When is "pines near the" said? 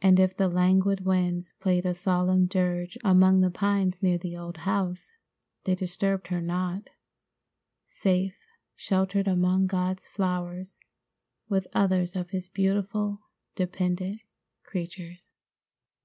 3.50-4.36